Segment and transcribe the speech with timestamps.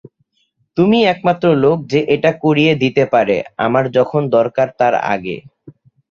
[0.77, 5.35] তুমিই একমাত্র লোক যে এটা করিয়ে দিতে পারে আমার যখন দরকার তার আগে।